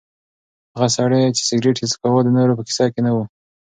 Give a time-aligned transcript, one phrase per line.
[0.73, 3.17] هغه سړی چې سګرټ یې څکاوه د نورو په کیسه کې نه و.